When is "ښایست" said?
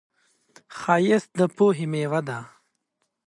0.77-1.29